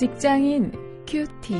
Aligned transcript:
직장인 0.00 0.72
큐티. 1.06 1.54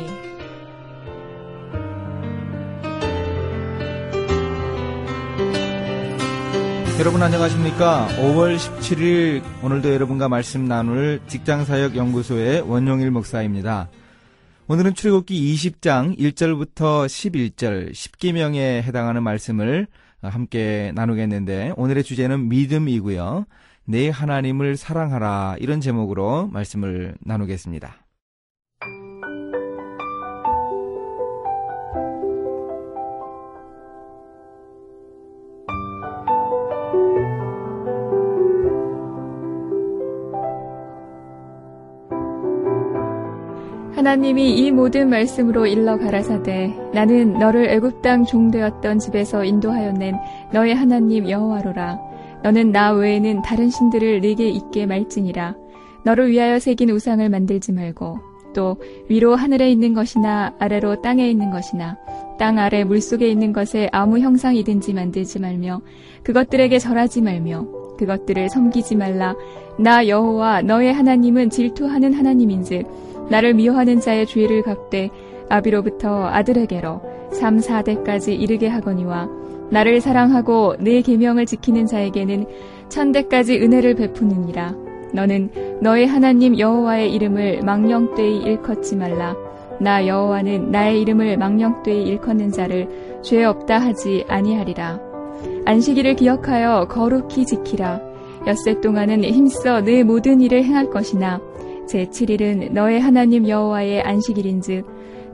여러분 6.98 7.22
안녕하십니까? 7.22 8.08
5월 8.16 8.56
17일 8.56 9.42
오늘도 9.62 9.92
여러분과 9.92 10.30
말씀 10.30 10.64
나눌 10.64 11.20
직장사역연구소의 11.26 12.62
원용일 12.62 13.10
목사입니다. 13.10 13.90
오늘은 14.68 14.94
출애굽기 14.94 15.54
20장 15.54 16.18
1절부터 16.18 17.04
11절 17.04 17.92
10계명에 17.92 18.80
해당하는 18.80 19.22
말씀을 19.22 19.86
함께 20.22 20.92
나누겠는데 20.94 21.74
오늘의 21.76 22.04
주제는 22.04 22.48
믿음이고요. 22.48 23.44
내 23.84 24.08
하나님을 24.08 24.78
사랑하라 24.78 25.56
이런 25.58 25.82
제목으로 25.82 26.46
말씀을 26.46 27.16
나누겠습니다. 27.20 27.98
하나님이 44.00 44.56
이 44.56 44.70
모든 44.70 45.10
말씀으로 45.10 45.66
일러 45.66 45.98
가라사대 45.98 46.74
나는 46.94 47.34
너를 47.34 47.68
애굽 47.68 48.00
땅 48.00 48.24
종되었던 48.24 48.98
집에서 48.98 49.44
인도하여 49.44 49.92
낸 49.92 50.16
너의 50.54 50.74
하나님 50.74 51.28
여호와로라. 51.28 52.00
너는 52.42 52.72
나 52.72 52.92
외에는 52.92 53.42
다른 53.42 53.68
신들을 53.68 54.22
네게 54.22 54.48
있게 54.48 54.86
말지니라. 54.86 55.54
너를 56.06 56.30
위하여 56.30 56.58
새긴 56.58 56.88
우상을 56.88 57.28
만들지 57.28 57.72
말고 57.72 58.20
또 58.54 58.78
위로 59.10 59.36
하늘에 59.36 59.70
있는 59.70 59.92
것이나 59.92 60.54
아래로 60.58 61.02
땅에 61.02 61.28
있는 61.28 61.50
것이나 61.50 61.98
땅 62.38 62.58
아래 62.58 62.84
물속에 62.84 63.28
있는 63.28 63.52
것에 63.52 63.90
아무 63.92 64.18
형상이든지 64.18 64.94
만들지 64.94 65.40
말며 65.40 65.82
그것들에게 66.22 66.78
절하지 66.78 67.20
말며 67.20 67.66
그것들을 67.98 68.48
섬기지 68.48 68.96
말라. 68.96 69.34
나 69.78 70.08
여호와 70.08 70.62
너의 70.62 70.94
하나님은 70.94 71.50
질투하는 71.50 72.14
하나님인즉 72.14 73.10
나를 73.30 73.54
미워하는 73.54 74.00
자의 74.00 74.26
죄를 74.26 74.62
갚되 74.62 75.10
아비로부터 75.48 76.26
아들에게로 76.26 77.00
3, 77.32 77.58
4대까지 77.58 78.38
이르게 78.38 78.68
하거니와 78.68 79.28
나를 79.70 80.00
사랑하고 80.00 80.76
내 80.80 81.00
계명을 81.00 81.46
지키는 81.46 81.86
자에게는 81.86 82.46
천대까지 82.88 83.60
은혜를 83.60 83.94
베푸느니라. 83.94 84.74
너는 85.12 85.78
너의 85.80 86.06
하나님 86.06 86.58
여호와의 86.58 87.12
이름을 87.12 87.62
망령되이 87.62 88.38
일컫지 88.38 88.96
말라. 88.96 89.36
나 89.80 90.06
여호와는 90.06 90.70
나의 90.70 91.00
이름을 91.00 91.36
망령되이 91.38 92.02
일컫는 92.02 92.50
자를 92.50 93.20
죄 93.22 93.44
없다 93.44 93.78
하지 93.78 94.24
아니하리라. 94.28 95.00
안식일을 95.64 96.16
기억하여 96.16 96.86
거룩히 96.88 97.46
지키라. 97.46 98.00
엿새 98.46 98.80
동안은 98.80 99.24
힘써 99.24 99.80
내 99.80 100.02
모든 100.02 100.40
일을 100.40 100.64
행할 100.64 100.90
것이나 100.90 101.40
제7일은 101.90 102.72
너의 102.72 103.00
하나님 103.00 103.48
여호와의 103.48 104.02
안식일인즉 104.02 104.86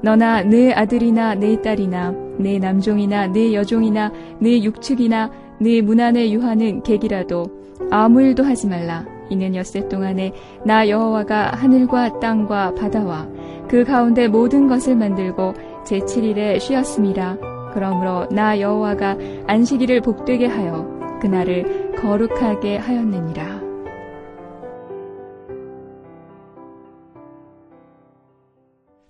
너나 0.02 0.42
네 0.42 0.72
아들이나 0.72 1.34
네 1.34 1.60
딸이나 1.60 2.14
네 2.38 2.58
남종이나 2.58 3.26
네 3.28 3.54
여종이나 3.54 4.10
네 4.40 4.62
육축이나 4.62 5.30
네 5.60 5.80
문안에 5.82 6.30
유하는 6.30 6.82
객이라도 6.82 7.44
아무 7.90 8.22
일도 8.22 8.44
하지 8.44 8.66
말라. 8.68 9.04
이는 9.28 9.54
엿새 9.56 9.88
동안에 9.88 10.32
나 10.64 10.88
여호와가 10.88 11.52
하늘과 11.56 12.20
땅과 12.20 12.74
바다와 12.74 13.28
그 13.68 13.84
가운데 13.84 14.28
모든 14.28 14.68
것을 14.68 14.96
만들고 14.96 15.54
제7일에 15.84 16.60
쉬었습니다. 16.60 17.36
그러므로 17.74 18.26
나 18.30 18.58
여호와가 18.60 19.16
안식일을 19.46 20.00
복되게 20.00 20.46
하여 20.46 20.86
그날을 21.20 21.92
거룩하게 21.96 22.76
하였느니라. 22.76 23.45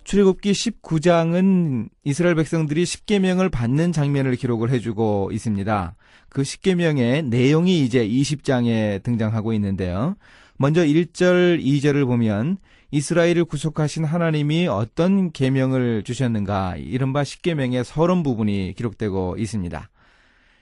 출애굽기 0.07 0.53
19장은 0.53 1.89
이스라엘 2.05 2.35
백성들이 2.35 2.85
10계명을 2.85 3.51
받는 3.51 3.91
장면을 3.91 4.37
기록을 4.37 4.69
해주고 4.69 5.31
있습니다. 5.33 5.95
그 6.29 6.43
10계명의 6.43 7.25
내용이 7.25 7.81
이제 7.83 8.07
20장에 8.07 9.03
등장하고 9.03 9.51
있는데요. 9.51 10.15
먼저 10.55 10.85
1절, 10.85 11.61
2절을 11.61 12.05
보면 12.05 12.55
이스라엘을 12.91 13.43
구속하신 13.43 14.05
하나님이 14.05 14.67
어떤 14.67 15.33
계명을 15.33 16.03
주셨는가 16.03 16.77
이른바 16.77 17.23
10계명의 17.23 17.83
서론 17.83 18.23
부분이 18.23 18.75
기록되고 18.77 19.35
있습니다. 19.37 19.89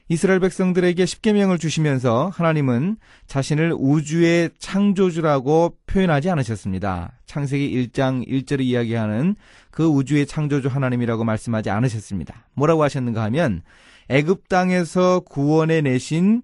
이스라엘 0.08 0.40
백성들에게 0.40 1.04
십계명을 1.04 1.58
주시면서 1.58 2.30
하나님은 2.32 2.98
자신을 3.26 3.74
우주의 3.76 4.52
창조주라고 4.60 5.78
표현하지 5.88 6.30
않으셨습니다. 6.30 7.20
창세기 7.26 7.90
1장 7.90 8.28
1절을 8.28 8.62
이야기하는 8.62 9.36
그 9.72 9.86
우주의 9.86 10.28
창조주 10.28 10.68
하나님이라고 10.68 11.24
말씀하지 11.24 11.72
않으셨습니다. 11.72 12.48
뭐라고 12.54 12.84
하셨는가 12.84 13.24
하면 13.24 13.64
애굽 14.10 14.48
땅에서 14.48 15.22
구원해 15.22 15.82
내신 15.82 16.44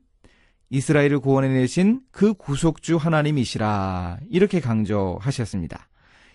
이스라엘을 0.72 1.20
구원해 1.20 1.50
내신 1.50 2.02
그 2.12 2.34
구속주 2.34 2.98
하나님이시라 2.98 4.22
이렇게 4.32 4.60
강조하셨습니다. 4.60 5.88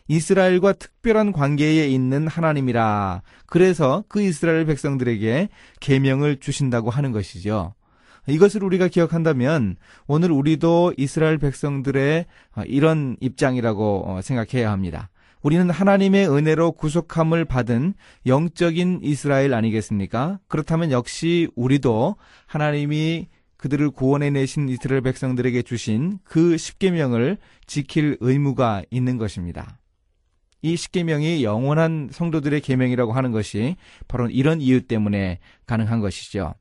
이스라엘과 0.09 0.75
특별한 0.75 1.33
관계에 1.33 1.89
있는 1.89 2.29
하나님이라. 2.29 3.23
그래서 3.47 4.05
그 4.09 4.23
이스라엘 4.23 4.65
백성들에게 4.67 5.49
계명을 5.81 6.39
주신다고 6.39 6.91
하는 6.91 7.13
것이죠. 7.13 7.75
이것을 8.29 8.65
우리가 8.65 8.89
기억한다면 8.89 9.77
오늘 10.07 10.33
우리도 10.33 10.95
이스라엘 10.97 11.39
백성들의 11.39 12.27
이런 12.67 13.17
입장이라고 13.21 14.21
생각해야 14.23 14.71
합니다. 14.73 15.11
우리는 15.43 15.71
하나님의 15.71 16.29
은혜로 16.29 16.73
구속함을 16.73 17.45
받은 17.45 17.95
영적인 18.27 19.01
이스라엘 19.03 19.55
아니겠습니까? 19.55 20.41
그렇다면 20.49 20.91
역시 20.91 21.49
우리도 21.55 22.17
하나님이 22.47 23.29
그들을 23.57 23.91
구원해 23.91 24.31
내신 24.31 24.69
이스라엘 24.69 25.03
백성들에게 25.03 25.63
주신 25.63 26.19
그 26.25 26.57
십계명을 26.57 27.39
지킬 27.67 28.17
의무가 28.21 28.83
있는 28.91 29.19
것입니다. 29.19 29.79
이 30.67 30.77
십계명이 30.77 31.45
영원한 31.45 32.09
성도들의 32.11 32.61
계명이라고 32.61 33.13
하는 33.13 33.31
것이 33.31 33.77
바로 34.09 34.29
이런 34.29 34.61
이유 34.61 34.87
때문에 34.87 35.39
가능한 35.67 36.01
것이죠. 36.01 36.55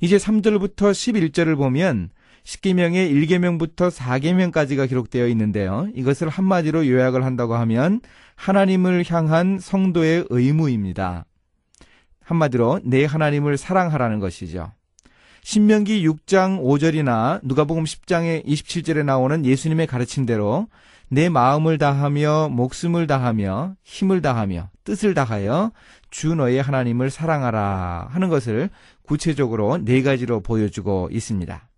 이제 0.00 0.16
3절부터 0.16 0.90
11절을 0.90 1.56
보면 1.56 2.10
십계명의 2.42 3.12
1계명부터 3.12 3.90
4계명까지가 3.90 4.88
기록되어 4.88 5.28
있는데요. 5.28 5.88
이것을 5.94 6.28
한마디로 6.28 6.86
요약을 6.88 7.24
한다고 7.24 7.54
하면 7.54 8.00
하나님을 8.34 9.04
향한 9.08 9.58
성도의 9.60 10.26
의무입니다. 10.30 11.26
한마디로 12.22 12.80
내 12.84 13.04
하나님을 13.04 13.56
사랑하라는 13.56 14.18
것이죠. 14.18 14.72
신명기 15.42 16.06
6장 16.08 16.60
5절이나 16.60 17.38
누가복음 17.44 17.84
10장의 17.84 18.44
27절에 18.44 19.04
나오는 19.04 19.46
예수님의 19.46 19.86
가르침대로 19.86 20.66
내 21.08 21.28
마음을 21.28 21.78
다하며 21.78 22.48
목숨을 22.50 23.06
다하며 23.06 23.76
힘을 23.84 24.22
다하며 24.22 24.70
뜻을 24.84 25.14
다하여 25.14 25.72
주 26.10 26.34
너의 26.34 26.60
하나님을 26.60 27.10
사랑하라 27.10 28.08
하는 28.10 28.28
것을 28.28 28.70
구체적으로 29.02 29.78
네 29.78 30.02
가지로 30.02 30.40
보여주고 30.40 31.08
있습니다. 31.12 31.68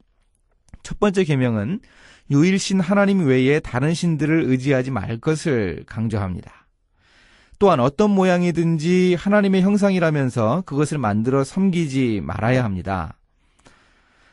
첫 0.83 0.99
번째 0.99 1.25
계명은 1.25 1.81
유일신 2.31 2.81
하나님 2.81 3.27
외에 3.27 3.61
다른 3.61 3.95
신들을 3.95 4.45
의지하지 4.47 4.91
말 4.91 5.19
것을 5.19 5.85
강조합니다. 5.87 6.53
또한 7.59 7.81
어떤 7.81 8.11
모양이든지 8.11 9.17
하나님의 9.19 9.63
형상이라면서 9.63 10.63
그것을 10.65 10.99
만들어 10.99 11.43
섬기지 11.43 12.21
말아야 12.23 12.63
합니다. 12.65 13.19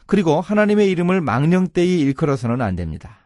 그리고 0.06 0.40
하나님의 0.42 0.90
이름을 0.92 1.22
망령되이 1.22 2.00
일컬어서는 2.02 2.62
안 2.62 2.76
됩니다. 2.76 3.25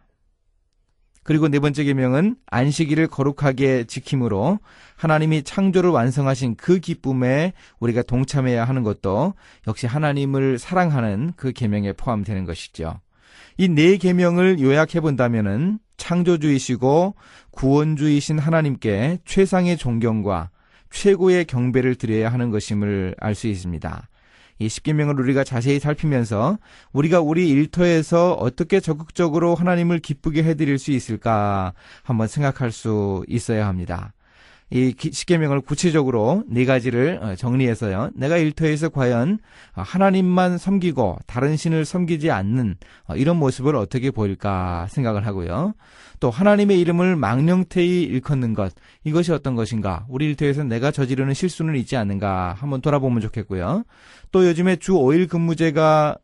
그리고 1.29 1.47
네 1.47 1.59
번째 1.59 1.83
계명은 1.83 2.37
안식일을 2.47 3.05
거룩하게 3.05 3.83
지킴으로 3.83 4.57
하나님이 4.95 5.43
창조를 5.43 5.91
완성하신 5.91 6.55
그 6.55 6.79
기쁨에 6.79 7.53
우리가 7.79 8.01
동참해야 8.01 8.65
하는 8.65 8.81
것도 8.81 9.35
역시 9.67 9.85
하나님을 9.85 10.57
사랑하는 10.57 11.33
그 11.35 11.51
계명에 11.51 11.93
포함되는 11.93 12.45
것이죠. 12.45 12.99
이 13.59 13.69
네 13.69 13.97
계명을 13.97 14.59
요약해 14.59 15.01
본다면은 15.01 15.77
창조주이시고 15.97 17.13
구원주이신 17.51 18.39
하나님께 18.39 19.19
최상의 19.23 19.77
존경과 19.77 20.49
최고의 20.89 21.45
경배를 21.45 21.93
드려야 21.93 22.33
하는 22.33 22.49
것임을 22.49 23.13
알 23.19 23.35
수 23.35 23.45
있습니다. 23.45 24.09
이 24.59 24.67
십계명을 24.67 25.19
우리가 25.19 25.43
자세히 25.43 25.79
살피면서 25.79 26.57
우리가 26.91 27.21
우리 27.21 27.49
일터에서 27.49 28.33
어떻게 28.33 28.79
적극적으로 28.79 29.55
하나님을 29.55 29.99
기쁘게 29.99 30.43
해드릴 30.43 30.77
수 30.77 30.91
있을까 30.91 31.73
한번 32.03 32.27
생각할 32.27 32.71
수 32.71 33.23
있어야 33.27 33.67
합니다. 33.67 34.13
이 34.71 34.93
십계명을 34.99 35.61
구체적으로 35.61 36.43
네 36.47 36.65
가지를 36.65 37.19
어, 37.21 37.35
정리해서요. 37.35 38.11
내가 38.15 38.37
일터에서 38.37 38.89
과연 38.89 39.39
하나님만 39.73 40.57
섬기고 40.57 41.17
다른 41.25 41.57
신을 41.57 41.85
섬기지 41.85 42.29
않는 42.29 42.75
어, 43.07 43.15
이런 43.15 43.37
모습을 43.37 43.75
어떻게 43.75 44.11
보일까 44.11 44.87
생각을 44.89 45.25
하고요. 45.25 45.73
또 46.19 46.29
하나님의 46.29 46.79
이름을 46.81 47.15
망령태히 47.15 48.03
일컫는 48.03 48.53
것 48.53 48.73
이것이 49.03 49.31
어떤 49.31 49.55
것인가? 49.55 50.05
우리 50.07 50.25
일터에서 50.27 50.63
내가 50.63 50.91
저지르는 50.91 51.33
실수는 51.33 51.75
있지 51.77 51.95
않는가 51.97 52.55
한번 52.57 52.81
돌아보면 52.81 53.21
좋겠고요. 53.21 53.83
또 54.31 54.47
요즘에 54.47 54.75
주 54.75 54.93
5일 54.93 55.29
근무제가 55.29 56.17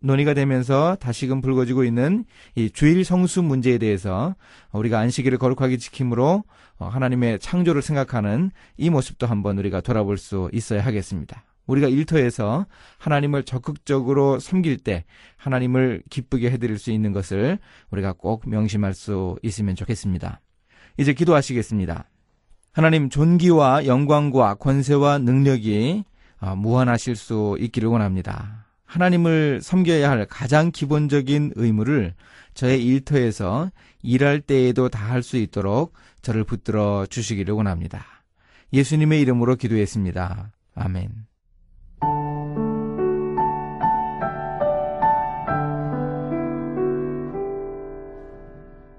논의가 0.00 0.34
되면서 0.34 0.96
다시금 1.00 1.40
불거지고 1.40 1.84
있는 1.84 2.24
이 2.54 2.70
주일 2.70 3.04
성수 3.04 3.42
문제에 3.42 3.78
대해서 3.78 4.34
우리가 4.72 4.98
안식일을 4.98 5.38
거룩하게 5.38 5.76
지킴으로 5.76 6.44
어, 6.78 6.86
하나님의 6.86 7.40
창조를 7.40 7.82
생각하는 7.82 8.50
이 8.76 8.90
모습도 8.90 9.26
한번 9.26 9.58
우리가 9.58 9.80
돌아볼 9.80 10.16
수 10.16 10.48
있어야 10.52 10.84
하겠습니다. 10.84 11.44
우리가 11.66 11.88
일터에서 11.88 12.66
하나님을 12.98 13.42
적극적으로 13.42 14.38
섬길 14.38 14.78
때 14.78 15.04
하나님을 15.36 16.02
기쁘게 16.08 16.50
해드릴 16.50 16.78
수 16.78 16.90
있는 16.90 17.12
것을 17.12 17.58
우리가 17.90 18.14
꼭 18.14 18.48
명심할 18.48 18.94
수 18.94 19.36
있으면 19.42 19.74
좋겠습니다. 19.74 20.40
이제 20.96 21.12
기도하시겠습니다. 21.12 22.08
하나님 22.72 23.10
존귀와 23.10 23.86
영광과 23.86 24.54
권세와 24.54 25.18
능력이 25.18 26.04
어, 26.40 26.54
무한하실 26.54 27.16
수 27.16 27.56
있기를 27.58 27.88
원합니다. 27.88 28.67
하나님을 28.88 29.60
섬겨야 29.62 30.10
할 30.10 30.26
가장 30.26 30.70
기본적인 30.72 31.52
의무를 31.56 32.14
저의 32.54 32.82
일터에서 32.84 33.70
일할 34.02 34.40
때에도 34.40 34.88
다 34.88 35.08
할 35.08 35.22
수 35.22 35.36
있도록 35.36 35.92
저를 36.22 36.44
붙들어 36.44 37.06
주시기를 37.06 37.54
원합니다. 37.54 38.04
예수님의 38.72 39.20
이름으로 39.20 39.56
기도했습니다. 39.56 40.50
아멘. 40.74 41.26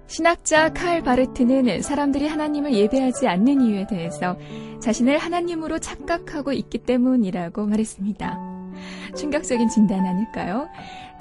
신학자 0.08 0.74
칼 0.74 1.02
바르트는 1.04 1.82
사람들이 1.82 2.28
하나님을 2.28 2.74
예배하지 2.74 3.28
않는 3.28 3.62
이유에 3.62 3.88
대해서 3.88 4.38
자신을 4.82 5.20
하나님으로 5.20 5.80
착각하고 5.80 6.52
있기 6.52 6.80
때문이라고 6.80 7.66
말했습니다. 7.68 8.49
충격적인 9.16 9.70
진단 9.70 10.06
아닐까요? 10.06 10.70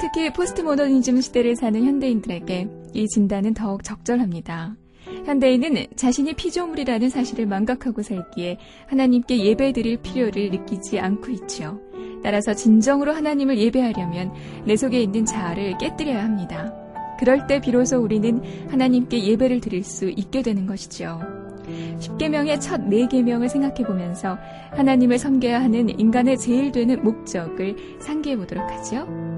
특히 0.01 0.33
포스트 0.33 0.61
모더니즘 0.61 1.21
시대를 1.21 1.57
사는 1.57 1.83
현대인들에게 1.85 2.69
이 2.95 3.07
진단은 3.09 3.55
더욱 3.55 3.83
적절합니다. 3.85 4.77
현대인은 5.25 5.87
자신이 5.97 6.35
피조물이라는 6.35 7.09
사실을 7.09 7.47
망각하고 7.47 8.03
살기에 8.03 8.59
하나님께 8.87 9.45
예배드릴 9.45 9.99
필요를 10.03 10.51
느끼지 10.51 11.01
않고 11.01 11.31
있지요. 11.33 11.81
따라서 12.23 12.55
진정으로 12.55 13.13
하나님을 13.13 13.59
예배하려면 13.59 14.33
내 14.65 14.77
속에 14.77 15.01
있는 15.01 15.25
자아를 15.25 15.79
깨뜨려야 15.79 16.25
합니다. 16.25 16.75
그럴 17.19 17.47
때 17.47 17.61
비로소 17.61 17.99
우리는 17.99 18.43
하나님께 18.71 19.25
예배를 19.25 19.61
드릴 19.61 19.83
수 19.83 20.09
있게 20.09 20.43
되는 20.43 20.67
것이죠. 20.67 21.38
10계명의 21.99 22.61
첫 22.61 22.81
4계명을 22.81 23.49
생각해 23.49 23.85
보면서 23.85 24.39
하나님을 24.73 25.19
섬겨야 25.19 25.63
하는 25.63 25.89
인간의 25.99 26.39
제일 26.39 26.73
되는 26.73 27.03
목적을 27.03 27.77
상기해 28.01 28.37
보도록 28.37 28.65
하죠. 28.71 29.38